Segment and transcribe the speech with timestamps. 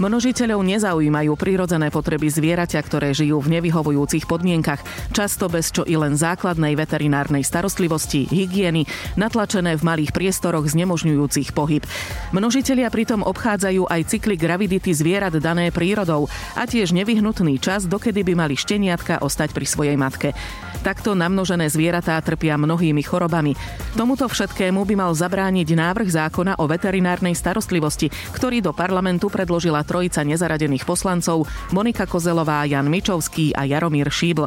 [0.00, 4.80] Množiteľov nezaujímajú prírodzené potreby zvieraťa, ktoré žijú v nevyhovujúcich podmienkach,
[5.12, 8.88] často bez čo i len základnej veterinárnej starostlivosti, hygieny,
[9.20, 11.84] natlačené v malých priestoroch znemožňujúcich pohyb.
[12.32, 18.32] Množiteľia pritom obchádzajú aj cykly gravidity zvierat dané prírodou a tiež nevyhnutný čas, dokedy by
[18.40, 20.32] mali šteniatka ostať pri svojej matke.
[20.80, 23.52] Takto namnožené zvieratá trpia mnohými chorobami.
[24.00, 30.22] Tomuto všetkému by mal zabrániť návrh zákona o veterinárnej starostlivosti, ktorý do parlamentu predložila trojica
[30.22, 34.46] nezaradených poslancov Monika Kozelová, Jan Mičovský a Jaromír Šíbl.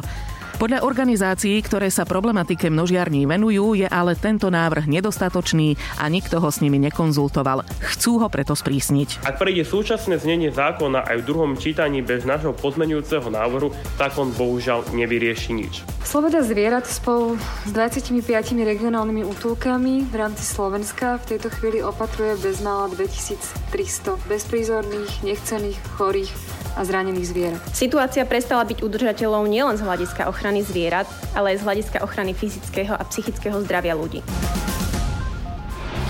[0.54, 6.46] Podľa organizácií, ktoré sa problematike množiarní venujú, je ale tento návrh nedostatočný a nikto ho
[6.46, 7.66] s nimi nekonzultoval.
[7.82, 9.26] Chcú ho preto sprísniť.
[9.26, 14.30] Ak prejde súčasné znenie zákona aj v druhom čítaní bez nášho pozmenujúceho návrhu, tak on
[14.30, 15.82] bohužiaľ nevyrieši nič.
[16.06, 17.34] Sloboda zvierat spolu
[17.66, 18.22] s 25
[18.54, 26.30] regionálnymi útulkami v rámci Slovenska v tejto chvíli opatruje bezmála 2300 bezprízorných, nechcených, chorých
[26.74, 27.62] a zranených zvierat.
[27.70, 32.94] Situácia prestala byť udržateľnou nielen z hľadiska ochrany zvierat, ale aj z hľadiska ochrany fyzického
[32.94, 34.20] a psychického zdravia ľudí.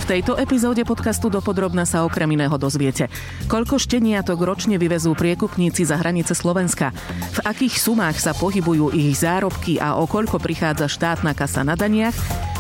[0.04, 3.08] V tejto epizóde podcastu Dopodrobna sa okrem iného dozviete,
[3.48, 6.92] koľko šteniatok ročne vyvezú priekupníci za hranice Slovenska,
[7.32, 12.12] v akých sumách sa pohybujú ich zárobky a o koľko prichádza štátna kasa na daniach,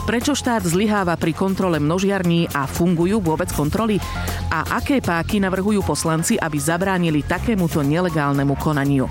[0.04, 3.96] prečo štát zlyháva pri kontrole množiarní a fungujú vôbec kontroly
[4.52, 9.08] a aké páky navrhujú poslanci, aby zabránili takémuto nelegálnemu konaniu.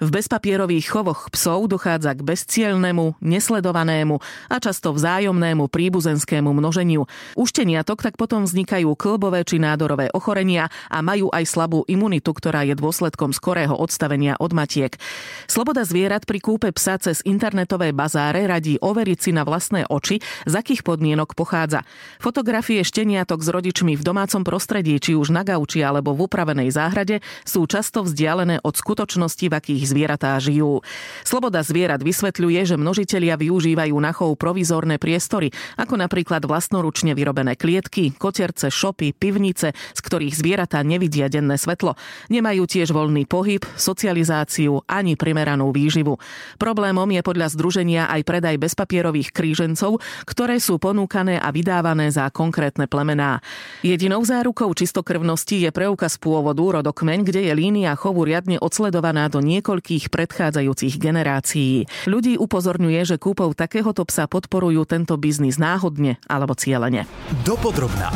[0.00, 4.16] V bezpapierových chovoch psov dochádza k bezcielnemu, nesledovanému
[4.48, 7.04] a často vzájomnému príbuzenskému množeniu.
[7.36, 12.64] U šteniatok tak potom vznikajú klbové či nádorové ochorenia a majú aj slabú imunitu, ktorá
[12.64, 14.96] je dôsledkom skorého odstavenia od matiek.
[15.44, 20.54] Sloboda zvierat pri kúpe psa cez internetové bazáre radí overiť si na vlastné oči, z
[20.56, 21.84] akých podmienok pochádza.
[22.16, 27.20] Fotografie šteniatok s rodičmi v domácom prostredí, či už na gauči alebo v upravenej záhrade,
[27.44, 30.86] sú často vzdialené od skutočnosti, v akých zvieratá žijú.
[31.26, 38.14] Sloboda zvierat vysvetľuje, že množitelia využívajú na chov provizórne priestory, ako napríklad vlastnoručne vyrobené klietky,
[38.14, 41.98] koterce, šopy, pivnice, z ktorých zvieratá nevidia denné svetlo.
[42.30, 46.20] Nemajú tiež voľný pohyb, socializáciu ani primeranú výživu.
[46.60, 52.84] Problémom je podľa združenia aj predaj bezpapierových krížencov, ktoré sú ponúkané a vydávané za konkrétne
[52.86, 53.40] plemená.
[53.80, 59.79] Jedinou zárukou čistokrvnosti je preukaz pôvodu rodokmeň, kde je línia chovu riadne odsledovaná do niekoľkých
[59.80, 61.88] niekoľkých predchádzajúcich generácií.
[62.04, 67.08] Ľudí upozorňuje, že kúpou takéhoto psa podporujú tento biznis náhodne alebo cieľene.
[67.48, 68.12] Dopodrobná.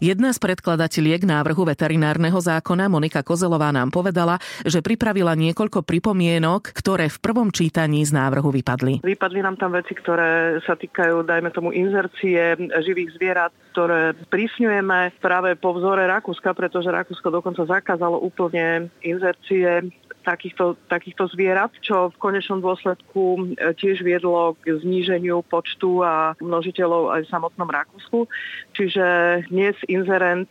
[0.00, 7.12] Jedna z predkladateliek návrhu veterinárneho zákona, Monika Kozelová, nám povedala, že pripravila niekoľko pripomienok, ktoré
[7.12, 9.04] v prvom čítaní z návrhu vypadli.
[9.04, 15.60] Vypadli nám tam veci, ktoré sa týkajú, dajme tomu, inzercie živých zvierat, ktoré prísňujeme práve
[15.60, 19.84] po vzore Rakúska, pretože Rakúsko dokonca zakázalo úplne inzercie
[20.22, 27.16] takýchto, takýchto zvierat, čo v konečnom dôsledku e, tiež viedlo k zníženiu počtu a množiteľov
[27.16, 28.18] aj v samotnom Rakúsku.
[28.76, 29.06] Čiže
[29.48, 30.48] dnes inzerent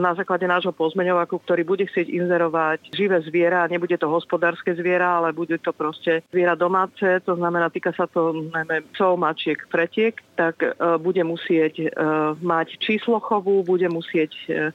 [0.00, 5.36] na základe nášho pozmeňovaku, ktorý bude chcieť inzerovať živé zviera, nebude to hospodárske zviera, ale
[5.36, 10.64] bude to proste zviera domáce, to znamená, týka sa to najmä psov, mačiek, pretiek, tak
[10.64, 14.72] uh, bude musieť uh, mať číslo chovu, bude musieť uh,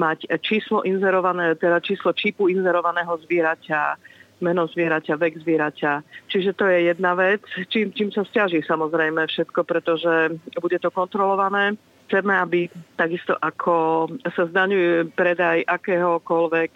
[0.00, 3.80] mať číslo inzerované, teda číslo čipu inzerovaného zvieraťa,
[4.42, 5.92] meno zvieraťa, vek zvieraťa.
[6.26, 11.78] Čiže to je jedna vec, čím, čím sa stiaží samozrejme všetko, pretože bude to kontrolované
[12.06, 12.60] chceme, aby
[12.96, 16.70] takisto ako sa zdaňuje predaj akéhokoľvek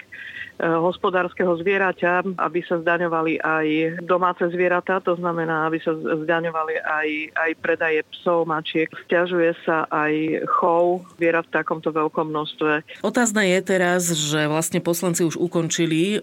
[0.56, 3.66] Eh, hospodárskeho zvieraťa, aby sa zdaňovali aj
[4.09, 8.88] domáce zvieratá, to znamená, aby sa zdaňovali aj, aj predaje psov, mačiek.
[9.04, 13.04] Stiažuje sa aj chov zvierat v takomto veľkom množstve.
[13.04, 16.19] Otázne je teraz, že vlastne poslanci už ukončili e,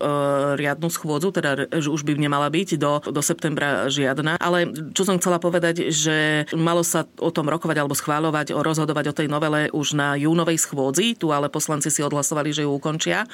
[0.57, 4.41] riadnu schôdzu, teda že už by nemala byť do, do septembra žiadna.
[4.41, 4.65] Ale
[4.97, 9.17] čo som chcela povedať, že malo sa o tom rokovať alebo schváľovať, o rozhodovať o
[9.17, 13.25] tej novele už na júnovej schôdzi, tu ale poslanci si odhlasovali, že ju ukončia.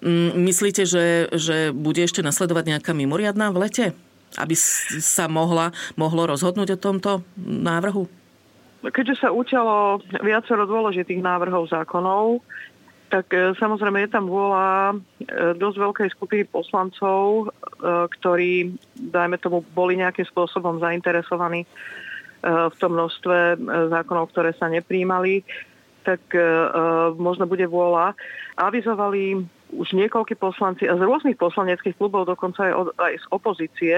[0.00, 3.86] Mm, Myslíte, že, že bude ešte nasledovať nejaká mimoriadná v lete?
[4.40, 8.08] Aby sa mohla, mohlo rozhodnúť o tomto návrhu?
[8.82, 12.40] Keďže sa učalo viacero dôležitých návrhov zákonov,
[13.12, 14.94] tak e, samozrejme je tam vôľa e,
[15.60, 18.72] dosť veľkej skupiny poslancov, e, ktorí,
[19.12, 21.68] dajme tomu, boli nejakým spôsobom zainteresovaní
[22.42, 23.62] v tom množstve
[23.94, 25.46] zákonov, ktoré sa nepríjmali,
[26.02, 26.18] tak
[27.14, 28.18] možno bude vôľa.
[28.58, 29.38] Avizovali
[29.72, 33.96] už niekoľkí poslanci a z rôznych poslaneckých klubov, dokonca aj, od, aj z opozície,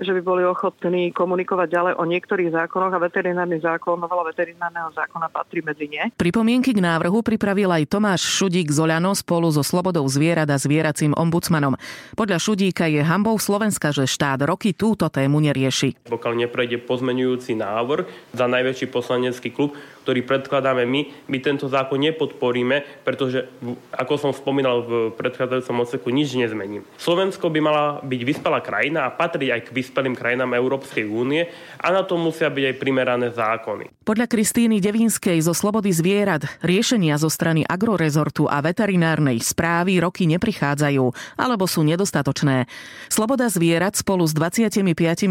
[0.00, 5.28] že by boli ochotní komunikovať ďalej o niektorých zákonoch a veterinárny zákon, novela veterinárneho zákona
[5.28, 6.08] patrí medzi ne.
[6.16, 11.12] Pripomienky k návrhu pripravil aj Tomáš Šudík z Oľano spolu so Slobodou zvierat a zvieracím
[11.12, 11.76] ombudsmanom.
[12.16, 16.08] Podľa Šudíka je hambou Slovenska, že štát roky túto tému nerieši.
[16.08, 19.76] Pokiaľ neprejde pozmenujúci návrh za najväčší poslanecký klub,
[20.10, 23.46] ktorý predkladáme my, my tento zákon nepodporíme, pretože,
[23.94, 26.82] ako som spomínal v predchádzajúcom odseku, nič nezmením.
[26.98, 31.46] Slovensko by mala byť vyspelá krajina a patrí aj k vyspelým krajinám Európskej únie
[31.78, 34.02] a na to musia byť aj primerané zákony.
[34.02, 41.38] Podľa Kristýny Devínskej zo Slobody zvierat riešenia zo strany agrorezortu a veterinárnej správy roky neprichádzajú
[41.38, 42.66] alebo sú nedostatočné.
[43.06, 44.82] Sloboda zvierat spolu s 25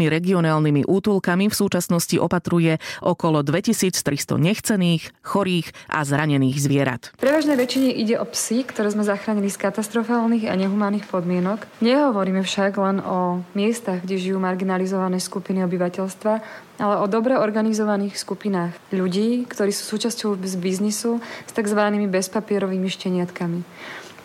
[0.08, 7.02] regionálnymi útulkami v súčasnosti opatruje okolo 2300 nech nechcených, chorých a zranených zvierat.
[7.18, 11.66] Prevažnej väčšine ide o psy, ktoré sme zachránili z katastrofálnych a nehumánnych podmienok.
[11.82, 16.32] Nehovoríme však len o miestach, kde žijú marginalizované skupiny obyvateľstva,
[16.78, 21.80] ale o dobre organizovaných skupinách ľudí, ktorí sú súčasťou biznisu s tzv.
[22.06, 23.66] bezpapierovými šteniatkami.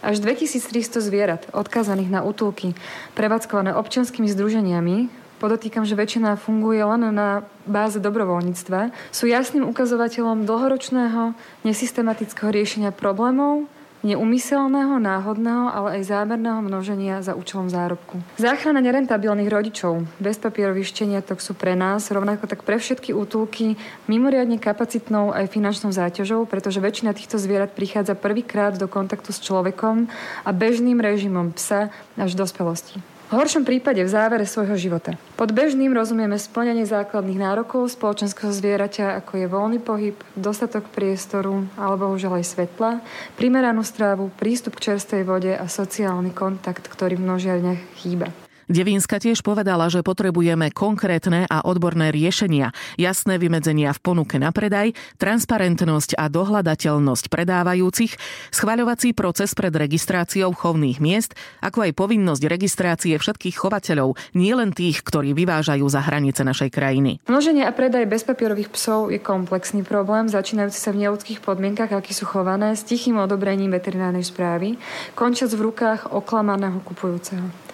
[0.05, 2.77] Až 2300 zvierat odkázaných na útulky,
[3.17, 11.35] prevádzkované občianskými združeniami, podotýkam, že väčšina funguje len na báze dobrovoľníctva, sú jasným ukazovateľom dlhoročného,
[11.67, 13.67] nesystematického riešenia problémov,
[14.05, 18.21] neumyselného, náhodného, ale aj zámerného množenia za účelom zárobku.
[18.37, 23.73] Záchrana nerentabilných rodičov bez papierových šteniatok sú pre nás, rovnako tak pre všetky útulky,
[24.05, 30.05] mimoriadne kapacitnou aj finančnou záťažou, pretože väčšina týchto zvierat prichádza prvýkrát do kontaktu s človekom
[30.45, 33.14] a bežným režimom psa až v dospelosti.
[33.25, 35.17] V horšom prípade v závere svojho života.
[35.33, 42.13] Pod bežným rozumieme splňanie základných nárokov spoločenského zvieraťa, ako je voľný pohyb, dostatok priestoru alebo
[42.13, 43.01] už aj svetla,
[43.33, 48.44] primeranú strávu, prístup k čerstvej vode a sociálny kontakt, ktorý v množiarniach chýba.
[48.65, 54.97] Devínska tiež povedala, že potrebujeme konkrétne a odborné riešenia, jasné vymedzenia v ponuke na predaj,
[55.21, 58.17] transparentnosť a dohľadateľnosť predávajúcich,
[58.49, 65.37] schvaľovací proces pred registráciou chovných miest, ako aj povinnosť registrácie všetkých chovateľov, nielen tých, ktorí
[65.37, 67.21] vyvážajú za hranice našej krajiny.
[67.29, 72.25] Množenie a predaj bezpapierových psov je komplexný problém, začínajúci sa v neludských podmienkach, aký sú
[72.25, 74.81] chované, s tichým odobrením veterinárnej správy,
[75.13, 77.64] končiac v rukách oklamaného kupujúceho.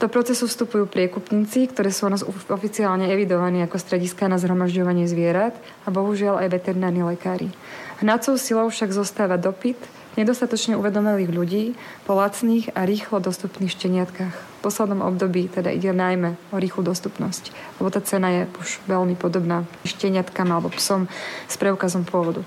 [0.00, 5.52] Do procesu vstupujú priekupníci, ktoré sú nás oficiálne evidovaní ako strediska na zhromažďovanie zvierat
[5.84, 7.52] a bohužiaľ aj veterinárni lekári.
[8.00, 9.76] Hnacou silou však zostáva dopyt
[10.16, 11.64] nedostatočne uvedomelých ľudí
[12.08, 14.34] po lacných a rýchlo dostupných šteniatkách.
[14.34, 19.16] V poslednom období teda ide najmä o rýchlu dostupnosť, lebo tá cena je už veľmi
[19.16, 21.06] podobná šteniatkám alebo psom
[21.48, 22.44] s preukazom pôvodu.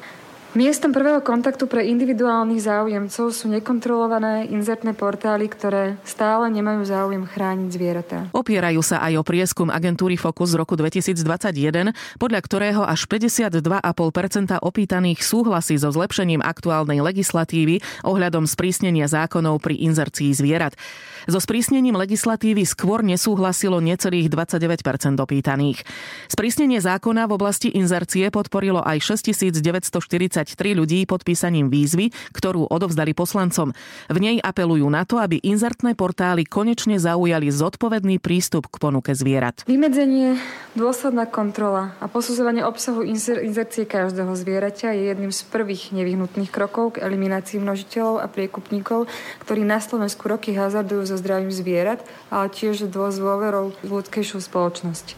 [0.54, 7.70] Miestom prvého kontaktu pre individuálnych záujemcov sú nekontrolované inzertné portály, ktoré stále nemajú záujem chrániť
[7.74, 8.18] zvieratá.
[8.38, 15.26] Opierajú sa aj o prieskum agentúry Focus z roku 2021, podľa ktorého až 52,5% opýtaných
[15.26, 20.78] súhlasí so zlepšením aktuálnej legislatívy ohľadom sprísnenia zákonov pri inzercii zvierat.
[21.26, 25.86] So sprísnením legislatívy skôr nesúhlasilo necelých 29% opýtaných.
[26.30, 33.76] Sprísnenie zákona v oblasti inzercie podporilo aj 6940 33 ľudí podpísaním výzvy, ktorú odovzdali poslancom.
[34.08, 39.66] V nej apelujú na to, aby inzertné portály konečne zaujali zodpovedný prístup k ponuke zvierat.
[39.68, 40.40] Vymedzenie,
[40.78, 47.06] dôsledná kontrola a posudzovanie obsahu inzercie každého zvieraťa je jedným z prvých nevyhnutných krokov k
[47.06, 49.10] eliminácii množiteľov a priekupníkov,
[49.44, 52.02] ktorí na Slovensku roky hazardujú so zdravím zvierat,
[52.34, 55.14] ale tiež dôverou ľudskejšiu spoločnosť.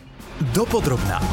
[0.51, 1.23] Dopodrobná.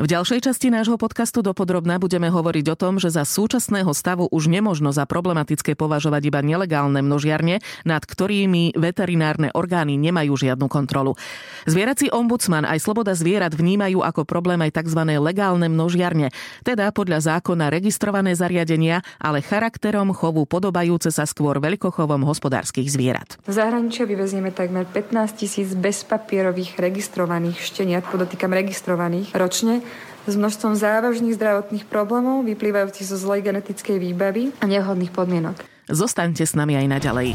[0.00, 4.48] V ďalšej časti nášho podcastu dopodrobná budeme hovoriť o tom, že za súčasného stavu už
[4.48, 11.20] nemožno za problematické považovať iba nelegálne množiarne, nad ktorými veterinárne orgány nemajú žiadnu kontrolu.
[11.68, 15.04] Zvierací ombudsman aj sloboda zvierat vnímajú ako problém aj tzv.
[15.20, 16.32] legálne množiarne,
[16.64, 23.36] teda podľa zákona registrované zariadenia, ale charakterom chovu podobajúce sa skôr veľkochovom hospodárskych zvierat.
[23.44, 29.84] V zahraničí vyvezieme takmer 15 tisíc bezpapierových registrovaných šteniat, podotýkam registrovaných ročne,
[30.28, 35.56] s množstvom závažných zdravotných problémov vyplývajúcich zo zlej genetickej výbavy a nevhodných podmienok.
[35.90, 37.28] Zostaňte s nami aj naďalej.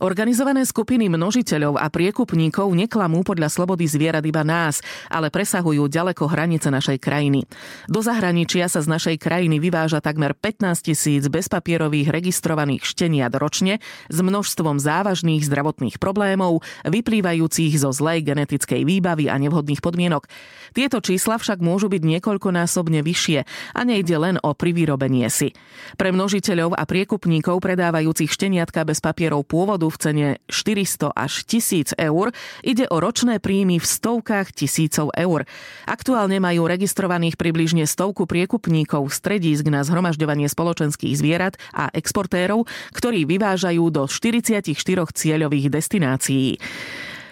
[0.00, 4.80] Organizované skupiny množiteľov a priekupníkov neklamú podľa slobody zvierat iba nás,
[5.12, 7.44] ale presahujú ďaleko hranice našej krajiny.
[7.84, 14.18] Do zahraničia sa z našej krajiny vyváža takmer 15 tisíc bezpapierových registrovaných šteniat ročne s
[14.24, 20.32] množstvom závažných zdravotných problémov, vyplývajúcich zo zlej genetickej výbavy a nevhodných podmienok.
[20.72, 23.44] Tieto čísla však môžu byť niekoľkonásobne vyššie
[23.76, 25.52] a nejde len o privýrobenie si.
[26.00, 32.32] Pre množiteľov a priekupníkov predávajúcich šteniatka bez papierov pôvodu v cene 400 až 1000 eur.
[32.62, 35.44] Ide o ročné príjmy v stovkách tisícov eur.
[35.84, 43.84] Aktuálne majú registrovaných približne stovku priekupníkov stredísk na zhromažďovanie spoločenských zvierat a exportérov, ktorí vyvážajú
[43.90, 44.70] do 44
[45.12, 46.56] cieľových destinácií.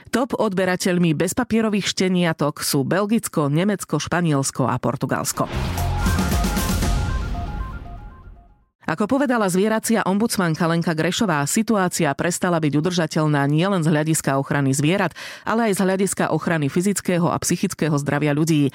[0.08, 5.48] Top odberateľmi bezpapierových šteniatok sú Belgicko, Nemecko, Španielsko a Portugalsko.
[8.88, 15.12] Ako povedala zvieracia ombudsmanka Lenka Grešová, situácia prestala byť udržateľná nielen z hľadiska ochrany zvierat,
[15.44, 18.72] ale aj z hľadiska ochrany fyzického a psychického zdravia ľudí.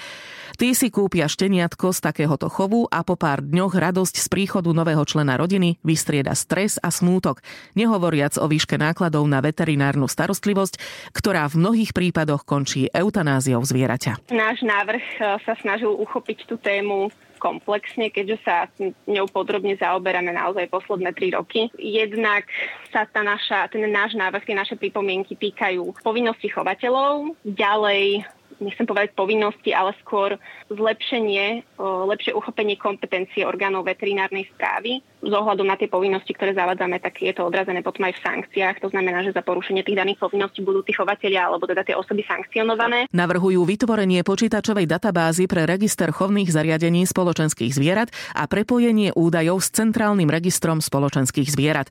[0.53, 5.01] Tí si kúpia šteniatko z takéhoto chovu a po pár dňoch radosť z príchodu nového
[5.01, 7.41] člena rodiny vystrieda stres a smútok,
[7.73, 10.77] nehovoriac o výške nákladov na veterinárnu starostlivosť,
[11.09, 14.29] ktorá v mnohých prípadoch končí eutanáziou zvieraťa.
[14.29, 17.09] Náš návrh e, sa snažil uchopiť tú tému
[17.43, 18.71] komplexne, keďže sa
[19.03, 21.67] ňou podrobne zaoberáme naozaj posledné tri roky.
[21.75, 22.47] Jednak
[22.95, 28.23] sa tá naša, ten náš návrh, tie naše pripomienky týkajú povinnosti chovateľov, ďalej
[28.63, 30.39] nechcem povedať povinnosti, ale skôr
[30.71, 35.03] zlepšenie, lepšie uchopenie kompetencie orgánov veterinárnej správy.
[35.23, 38.83] Z ohľadu na tie povinnosti, ktoré zavádzame, tak je to odrazené potom aj v sankciách.
[38.83, 42.27] To znamená, že za porušenie tých daných povinností budú tí chovateľia alebo teda tie osoby
[42.27, 43.07] sankcionované.
[43.15, 50.27] Navrhujú vytvorenie počítačovej databázy pre register chovných zariadení spoločenských zvierat a prepojenie údajov s centrálnym
[50.27, 51.87] registrom spoločenských zvierat.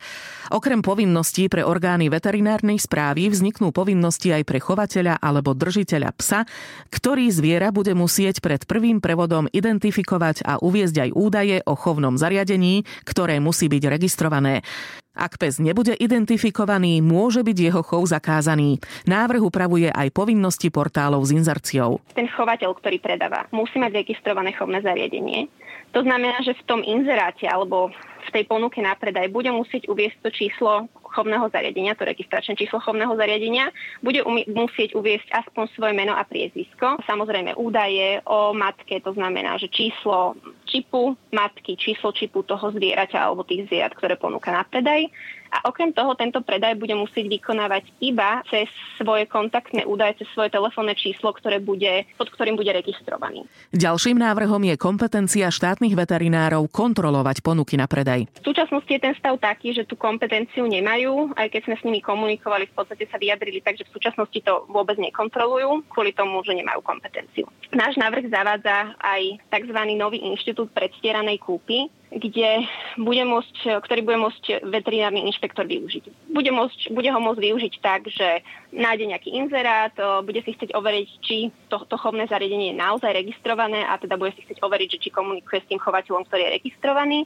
[0.52, 6.44] Okrem povinností pre orgány veterinárnej správy vzniknú povinnosti aj pre chovateľa alebo držiteľa psa,
[6.92, 12.84] ktorý zviera bude musieť pred prvým prevodom identifikovať a uviezť aj údaje o chovnom zariadení,
[13.22, 14.66] ktoré musí byť registrované.
[15.14, 18.82] Ak pes nebude identifikovaný, môže byť jeho chov zakázaný.
[19.06, 22.02] Návrh upravuje aj povinnosti portálov s inzerciou.
[22.18, 25.46] Ten chovateľ, ktorý predáva, musí mať registrované chovné zariadenie.
[25.94, 27.94] To znamená, že v tom inzeráte alebo
[28.26, 32.82] v tej ponuke na predaj bude musieť uviesť to číslo chovného zariadenia, to registračné číslo
[32.82, 33.70] chovného zariadenia,
[34.02, 36.98] bude umi- musieť uviesť aspoň svoje meno a priezvisko.
[37.06, 40.34] Samozrejme údaje o matke, to znamená, že číslo
[40.72, 45.12] čipu matky, číslo čipu toho zvieraťa alebo tých zvierat, ktoré ponúka na predaj
[45.52, 50.48] a okrem toho tento predaj bude musieť vykonávať iba cez svoje kontaktné údaje, cez svoje
[50.48, 53.44] telefónne číslo, ktoré bude, pod ktorým bude registrovaný.
[53.76, 58.24] Ďalším návrhom je kompetencia štátnych veterinárov kontrolovať ponuky na predaj.
[58.40, 62.00] V súčasnosti je ten stav taký, že tú kompetenciu nemajú, aj keď sme s nimi
[62.00, 66.56] komunikovali, v podstate sa vyjadrili tak, že v súčasnosti to vôbec nekontrolujú, kvôli tomu, že
[66.56, 67.44] nemajú kompetenciu.
[67.76, 69.78] Náš návrh zavádza aj tzv.
[69.96, 72.68] nový inštitút predstieranej kúpy, kde
[73.00, 76.28] bude môcť, ktorý bude môcť veterinárny inšpektor využiť.
[76.28, 79.92] Bude, môcť, bude ho môcť využiť tak, že nájde nejaký inzerát,
[80.24, 84.32] bude si chcieť overiť, či to, to chovné zariadenie je naozaj registrované a teda bude
[84.36, 87.18] si chcieť overiť, že či komunikuje s tým chovateľom, ktorý je registrovaný.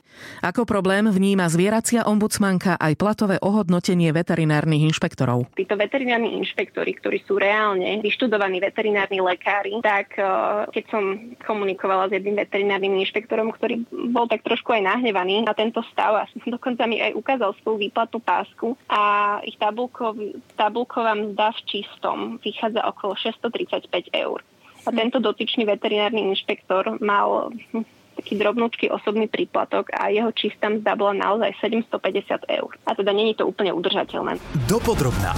[0.42, 5.50] Ako problém vníma zvieracia ombudsmanka aj platové ohodnotenie veterinárnych inšpektorov.
[5.54, 10.14] Títo veterinárni inšpektori, ktorí sú reálne vyštudovaní veterinárni lekári, tak
[10.70, 15.80] keď som komunikovala s jedným veterinárnym inšpektorom, ktorý bol tak trošku aj nahnevaný na tento
[15.88, 20.20] stav a dokonca mi aj ukázal svoju výplatu pásku a ich tabulkov,
[20.54, 24.44] tabulková mzda v čistom vychádza okolo 635 eur.
[24.86, 27.82] A tento dotyčný veterinárny inšpektor mal hm,
[28.16, 32.70] taký drobnúčky osobný príplatok a jeho čistá mzda bola naozaj 750 eur.
[32.86, 34.38] A teda není to úplne udržateľné.
[34.70, 35.34] Dopodrobná.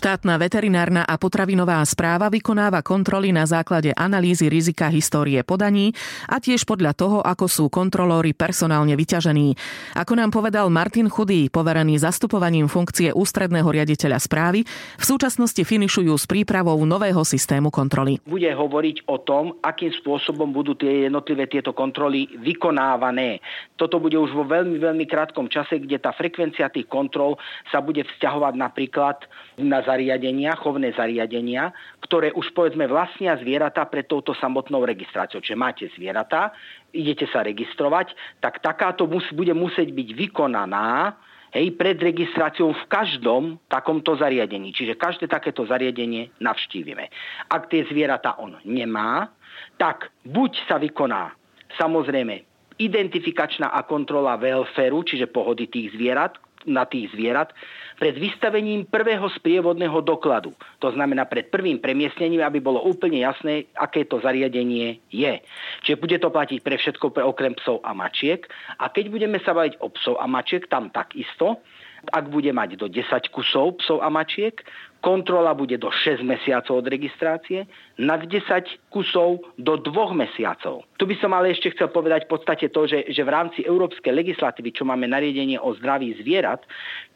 [0.00, 5.92] Štátna veterinárna a potravinová správa vykonáva kontroly na základe analýzy rizika histórie podaní
[6.24, 9.60] a tiež podľa toho, ako sú kontrolóri personálne vyťažení.
[9.92, 14.64] Ako nám povedal Martin Chudý, poverený zastupovaním funkcie ústredného riaditeľa správy,
[14.96, 18.24] v súčasnosti finišujú s prípravou nového systému kontroly.
[18.24, 23.44] Bude hovoriť o tom, akým spôsobom budú tie jednotlivé tieto kontroly vykonávané.
[23.76, 27.36] Toto bude už vo veľmi, veľmi krátkom čase, kde tá frekvencia tých kontrol
[27.68, 29.28] sa bude vzťahovať napríklad
[29.64, 31.72] na zariadenia, chovné zariadenia,
[32.04, 35.40] ktoré už povedzme vlastnia zvieratá pred touto samotnou registráciou.
[35.40, 36.52] Čiže máte zvieratá,
[36.90, 41.14] idete sa registrovať, tak takáto mus, bude musieť byť vykonaná
[41.54, 44.74] hej, pred registráciou v každom takomto zariadení.
[44.74, 47.10] Čiže každé takéto zariadenie navštívime.
[47.50, 49.30] Ak tie zvieratá on nemá,
[49.76, 51.34] tak buď sa vykoná
[51.78, 52.46] samozrejme
[52.80, 57.52] identifikačná a kontrola welfareu, čiže pohody tých zvierat, na tých zvierat,
[58.00, 60.56] pred vystavením prvého sprievodného dokladu.
[60.80, 65.40] To znamená pred prvým premiestnením, aby bolo úplne jasné, aké to zariadenie je.
[65.84, 68.44] Čiže bude to platiť pre všetko pre okrem psov a mačiek.
[68.80, 71.60] A keď budeme sa baviť o psov a mačiek, tam takisto,
[72.08, 74.56] ak bude mať do 10 kusov psov a mačiek,
[75.00, 77.64] kontrola bude do 6 mesiacov od registrácie,
[78.00, 80.84] nad 10 kusov do 2 mesiacov.
[80.96, 84.12] Tu by som ale ešte chcel povedať v podstate to, že, že v rámci európskej
[84.12, 86.64] legislatívy, čo máme nariadenie o zdraví zvierat,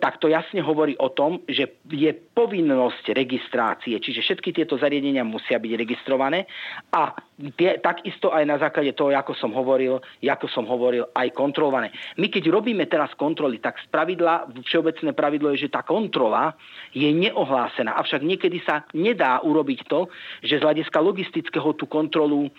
[0.00, 5.60] tak to jasne hovorí o tom, že je povinnosť registrácie, čiže všetky tieto zariadenia musia
[5.60, 6.48] byť registrované
[6.92, 7.12] a
[7.58, 11.90] tie, takisto aj na základe toho, ako som hovoril, ako som hovoril, aj kontrolované.
[12.18, 16.54] My keď robíme teraz kontroly, tak z pravidla, všeobecné pravidlo je, že tá kontrola
[16.94, 17.98] je neohlásená.
[17.98, 20.06] Avšak niekedy sa nedá urobiť to,
[20.46, 22.50] že z hľadiska logistického tú kontrolu e,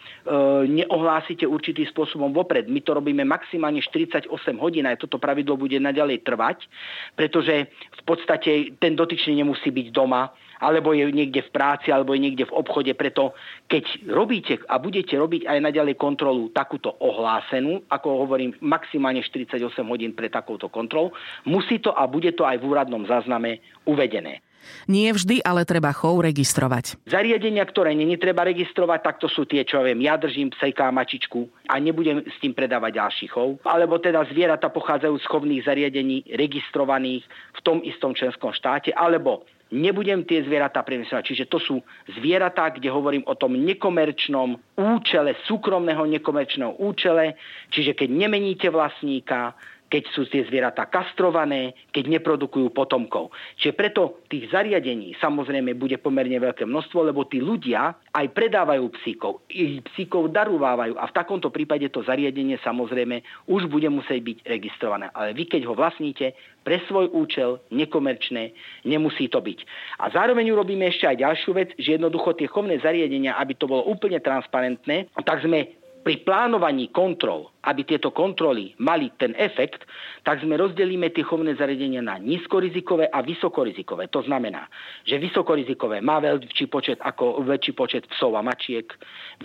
[0.68, 2.68] neohlásite určitým spôsobom vopred.
[2.68, 4.28] My to robíme maximálne 48
[4.60, 6.68] hodín a toto pravidlo bude naďalej trvať,
[7.16, 12.24] pretože v podstate ten dotyčný nemusí byť doma, alebo je niekde v práci, alebo je
[12.30, 12.92] niekde v obchode.
[12.96, 13.36] Preto
[13.66, 20.14] keď robíte a budete robiť aj naďalej kontrolu takúto ohlásenú, ako hovorím, maximálne 48 hodín
[20.14, 21.12] pre takúto kontrolu,
[21.48, 23.60] musí to a bude to aj v úradnom zázname
[23.90, 24.46] uvedené.
[24.90, 26.98] Nie vždy, ale treba chov registrovať.
[27.06, 30.96] Zariadenia, ktoré není treba registrovať, tak to sú tie, čo viem, ja držím psejka a
[30.96, 33.62] mačičku a nebudem s tým predávať ďalší chov.
[33.66, 37.24] Alebo teda zvieratá pochádzajú z chovných zariadení registrovaných
[37.58, 41.24] v tom istom členskom štáte, alebo nebudem tie zvieratá premysľovať.
[41.26, 41.76] Čiže to sú
[42.20, 47.40] zvieratá, kde hovorím o tom nekomerčnom účele, súkromného nekomerčného účele,
[47.74, 49.58] čiže keď nemeníte vlastníka,
[49.96, 53.32] keď sú tie zvieratá kastrované, keď neprodukujú potomkov.
[53.56, 59.48] Čiže preto tých zariadení samozrejme bude pomerne veľké množstvo, lebo tí ľudia aj predávajú psíkov,
[59.48, 65.08] ich psíkov darúvajú a v takomto prípade to zariadenie samozrejme už bude musieť byť registrované.
[65.16, 66.36] Ale vy keď ho vlastníte
[66.68, 68.52] pre svoj účel, nekomerčné,
[68.84, 69.64] nemusí to byť.
[70.04, 73.88] A zároveň urobíme ešte aj ďalšiu vec, že jednoducho tie chovné zariadenia, aby to bolo
[73.88, 79.84] úplne transparentné, tak sme pri plánovaní kontrol aby tieto kontroly mali ten efekt,
[80.22, 84.08] tak sme rozdelíme tie chovné zariadenia na nízkorizikové a vysokorizikové.
[84.14, 84.70] To znamená,
[85.02, 88.86] že vysokorizikové má väčší počet ako väčší počet psov a mačiek,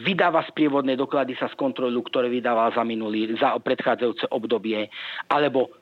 [0.05, 4.93] vydáva sprievodné doklady sa z kontrolu, ktoré vydával za minulý, za predchádzajúce obdobie,
[5.33, 5.80] alebo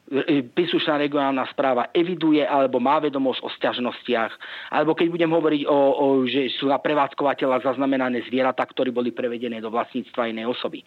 [0.57, 4.33] príslušná regionálna správa eviduje alebo má vedomosť o sťažnostiach,
[4.73, 9.61] alebo keď budem hovoriť o, o že sú na prevádzkovateľa zaznamenané zvieratá, ktorí boli prevedené
[9.61, 10.81] do vlastníctva inej osoby.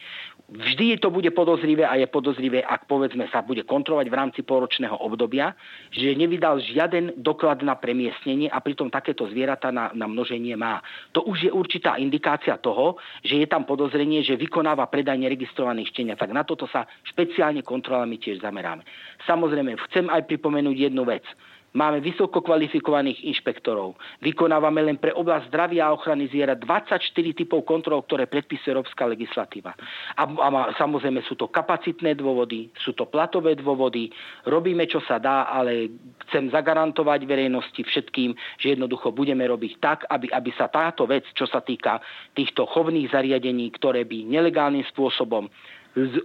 [0.50, 4.98] Vždy to bude podozrivé a je podozrivé, ak povedzme sa bude kontrolovať v rámci poročného
[4.98, 5.54] obdobia,
[5.94, 10.82] že nevydal žiaden doklad na premiestnenie a pritom takéto zvieratá na, na množenie má.
[11.14, 16.16] To už je určitá indikácia toho, že je tam podozrenie, že vykonáva predaj neregistrovaných štenia.
[16.18, 18.82] Tak na toto sa špeciálne kontrolami tiež zameráme.
[19.30, 21.26] Samozrejme, chcem aj pripomenúť jednu vec.
[21.72, 23.96] Máme vysoko kvalifikovaných inšpektorov.
[24.20, 27.00] Vykonávame len pre oblasť zdravia a ochrany zvierat 24
[27.32, 29.72] typov kontrol, ktoré predpisuje európska legislatíva.
[30.20, 34.12] A, a samozrejme sú to kapacitné dôvody, sú to platové dôvody.
[34.52, 35.96] Robíme, čo sa dá, ale
[36.28, 41.48] chcem zagarantovať verejnosti všetkým, že jednoducho budeme robiť tak, aby, aby sa táto vec, čo
[41.48, 42.04] sa týka
[42.36, 45.48] týchto chovných zariadení, ktoré by nelegálnym spôsobom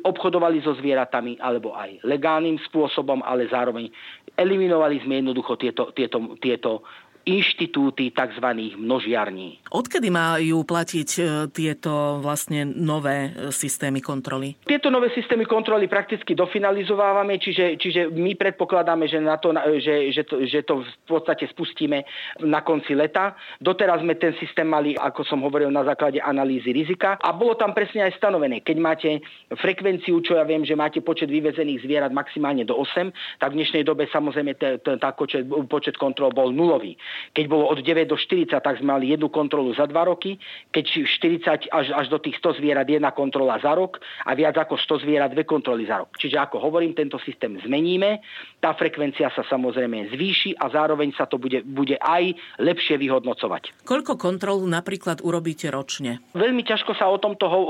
[0.07, 3.91] obchodovali so zvieratami alebo aj legálnym spôsobom, ale zároveň
[4.39, 6.87] eliminovali sme jednoducho tieto, tieto, tieto
[7.27, 8.47] inštitúty tzv.
[8.79, 9.67] množiarní.
[9.75, 14.55] Odkedy majú platiť e, tieto vlastne nové e, systémy kontroly?
[14.63, 19.51] Tieto nové systémy kontroly prakticky dofinalizovávame, čiže, čiže my predpokladáme, že, na to,
[19.83, 22.07] že, že, to, že to v podstate spustíme
[22.47, 23.35] na konci leta.
[23.59, 27.75] Doteraz sme ten systém mali, ako som hovoril, na základe analýzy rizika a bolo tam
[27.75, 28.63] presne aj stanovené.
[28.63, 29.11] Keď máte
[29.51, 33.83] frekvenciu, čo ja viem, že máte počet vyvezených zvierat maximálne do 8, tak v dnešnej
[33.83, 36.95] dobe samozrejme tá počet, počet kontrol bol nulový.
[37.33, 40.39] Keď bolo od 9 do 40, tak sme mali jednu kontrolu za 2 roky,
[40.71, 44.77] keď 40 až, až do tých 100 zvierat jedna kontrola za rok a viac ako
[44.77, 46.15] 100 zvierat dve kontroly za rok.
[46.17, 48.21] Čiže ako hovorím, tento systém zmeníme,
[48.61, 53.87] tá frekvencia sa samozrejme zvýši a zároveň sa to bude, bude aj lepšie vyhodnocovať.
[53.87, 56.25] Koľko kontrol napríklad urobíte ročne?
[56.35, 57.61] Veľmi ťažko sa o tomto ho,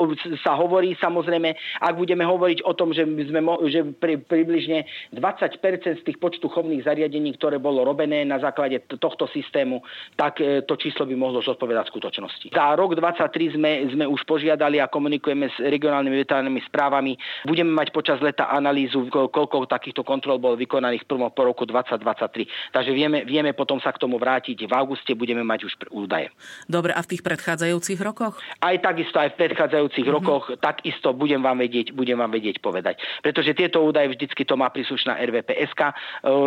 [0.40, 6.02] sa hovorí, samozrejme, ak budeme hovoriť o tom, že, sme, že pri, približne 20% z
[6.02, 9.84] tých počtu chovných zariadení, ktoré bolo robené na základe tohto systému,
[10.16, 12.46] tak e, to číslo by mohlo zodpovedať skutočnosti.
[12.56, 17.12] Za rok 2023 sme, sme už požiadali a komunikujeme s regionálnymi veterinárnymi správami.
[17.44, 22.72] Budeme mať počas leta analýzu, koľko takýchto kontrol bolo vykonaných prvom po roku 2023.
[22.72, 24.64] Takže vieme, vieme potom sa k tomu vrátiť.
[24.64, 26.32] V auguste budeme mať už údaje.
[26.64, 28.40] Dobre, a v tých predchádzajúcich rokoch?
[28.62, 30.16] Aj takisto, aj v predchádzajúcich mm-hmm.
[30.16, 32.98] rokoch, takisto budem vám vedieť, budem vám vedieť povedať.
[33.20, 35.80] Pretože tieto údaje vždycky to má príslušná RVPSK.
[35.82, 35.94] E,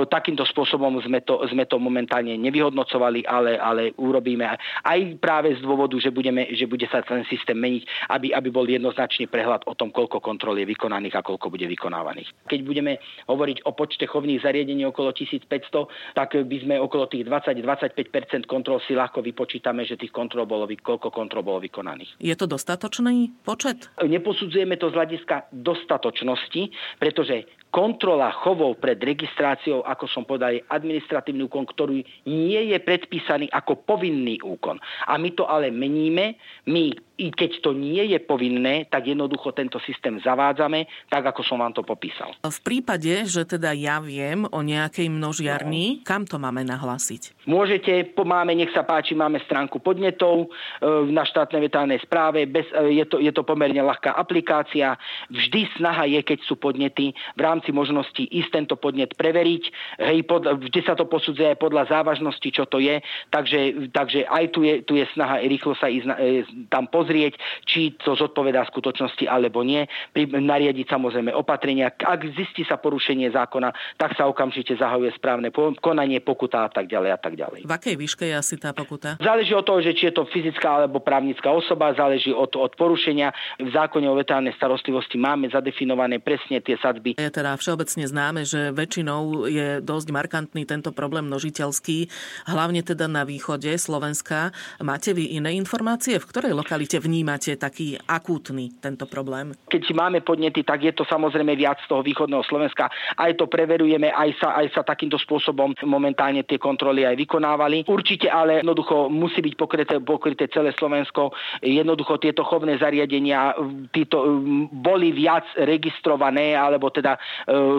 [0.10, 4.48] takýmto spôsobom sme to, sme to momentálne nevyhodnotili vyhodnocovali, ale, ale urobíme
[4.84, 8.64] aj práve z dôvodu, že, budeme, že bude sa ten systém meniť, aby, aby bol
[8.64, 12.32] jednoznačný prehľad o tom, koľko kontrol je vykonaných a koľko bude vykonávaných.
[12.48, 18.48] Keď budeme hovoriť o počte chovných zariadení okolo 1500, tak by sme okolo tých 20-25
[18.48, 22.16] kontrol si ľahko vypočítame, že tých kontrol bolo, koľko kontrol bolo vykonaných.
[22.24, 23.92] Je to dostatočný počet?
[24.00, 31.46] Neposudzujeme to z hľadiska dostatočnosti, pretože kontrola chovov pred registráciou, ako som povedal, je administratívny
[31.46, 34.82] úkon, ktorý nie je predpísaný ako povinný úkon.
[35.06, 36.38] A my to ale meníme.
[36.66, 41.60] My i keď to nie je povinné, tak jednoducho tento systém zavádzame, tak ako som
[41.60, 42.32] vám to popísal.
[42.40, 46.08] V prípade, že teda ja viem o nejakej množiarni, no.
[46.08, 47.44] kam to máme nahlásiť?
[47.44, 53.04] Môžete, máme, nech sa páči, máme stránku podnetov e, na štátnej vetárnej správe, bez, e,
[53.04, 54.96] je, to, je to pomerne ľahká aplikácia.
[55.28, 59.64] Vždy snaha je, keď sú podnety, v rámci možností ísť tento podnet preveriť.
[60.00, 64.46] Hej, pod, vždy sa to posudzuje aj podľa závažnosti, čo to je, takže, takže aj
[64.56, 69.26] tu je, tu je snaha rýchlo sa ísť e, tam pozrieť či to zodpovedá skutočnosti
[69.26, 71.90] alebo nie, nariadiť samozrejme opatrenia.
[71.90, 75.50] Ak zistí sa porušenie zákona, tak sa okamžite zahajuje správne
[75.82, 77.66] konanie, pokuta a tak ďalej a tak ďalej.
[77.66, 79.18] V akej výške je asi tá pokuta?
[79.18, 83.34] Záleží od toho, že či je to fyzická alebo právnická osoba, záleží od, od porušenia.
[83.58, 87.18] V zákone o vetárnej starostlivosti máme zadefinované presne tie sadzby.
[87.18, 92.12] Je teda všeobecne známe, že väčšinou je dosť markantný tento problém množiteľský,
[92.52, 94.52] hlavne teda na východe Slovenska.
[94.84, 99.56] Máte vy iné informácie, v ktorej lokalite vnímate taký akútny tento problém?
[99.72, 102.90] Keď máme podnety, tak je to samozrejme viac z toho východného Slovenska.
[103.16, 107.86] Aj to preverujeme, aj sa, aj sa takýmto spôsobom momentálne tie kontroly aj vykonávali.
[107.88, 111.32] Určite ale jednoducho musí byť pokryté, pokryté celé Slovensko.
[111.62, 113.54] Jednoducho tieto chovné zariadenia
[113.94, 114.42] títo,
[114.74, 117.16] boli viac registrované, alebo teda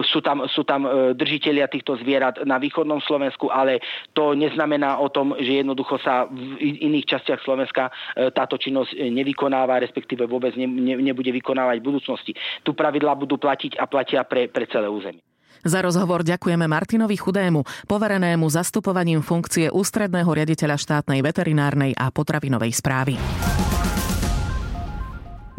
[0.05, 3.83] sú tam, sú tam e, držiteľia týchto zvierat na východnom Slovensku, ale
[4.15, 9.83] to neznamená o tom, že jednoducho sa v iných častiach Slovenska e, táto činnosť nevykonáva,
[9.83, 12.31] respektíve vôbec ne, ne, nebude vykonávať v budúcnosti.
[12.65, 15.21] Tu pravidlá budú platiť a platia pre, pre celé územie.
[15.61, 23.13] Za rozhovor ďakujeme Martinovi Chudému, poverenému zastupovaním funkcie ústredného riaditeľa štátnej veterinárnej a potravinovej správy.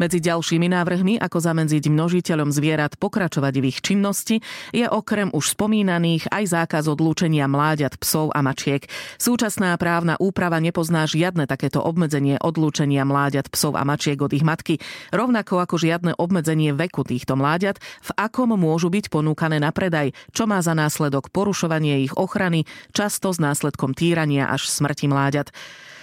[0.03, 4.43] Medzi ďalšími návrhmi, ako zamedziť množiteľom zvierat pokračovať v ich činnosti,
[4.75, 8.83] je okrem už spomínaných aj zákaz odlúčenia mláďat psov a mačiek.
[9.15, 14.83] Súčasná právna úprava nepozná žiadne takéto obmedzenie odlúčenia mláďat psov a mačiek od ich matky,
[15.15, 20.51] rovnako ako žiadne obmedzenie veku týchto mláďat, v akom môžu byť ponúkané na predaj, čo
[20.51, 25.55] má za následok porušovanie ich ochrany, často s následkom týrania až smrti mláďat.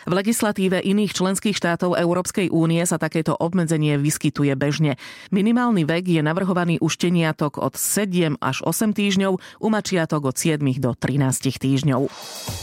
[0.09, 4.97] V legislatíve iných členských štátov Európskej únie sa takéto obmedzenie vyskytuje bežne.
[5.35, 10.61] Minimálny vek je navrhovaný u šteniatok od 7 až 8 týždňov, u mačiatok od 7
[10.81, 12.01] do 13 týždňov.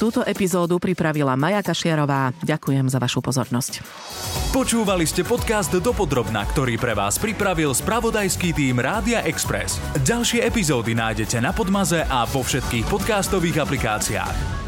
[0.01, 2.33] Túto epizódu pripravila Maja Kašiarová.
[2.41, 3.85] Ďakujem za vašu pozornosť.
[4.53, 9.77] Počúvali ste podcast Dopodrobna, ktorý pre vás pripravil spravodajský tým Rádia Express.
[10.01, 14.66] Ďalšie epizódy nájdete na Podmaze a vo všetkých podcastových aplikáciách.